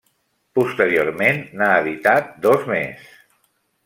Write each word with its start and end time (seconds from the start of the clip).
Posteriorment 0.59 1.43
n'ha 1.59 1.67
editat 1.83 2.31
dos 2.47 2.65
més. 2.73 3.05